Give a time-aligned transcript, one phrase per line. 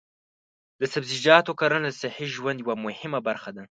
[0.79, 3.59] د سبزیجاتو کرنه د صحي ژوند یوه مهمه برخه ده.